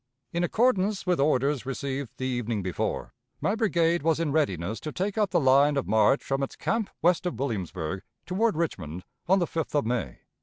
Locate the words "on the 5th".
9.27-9.75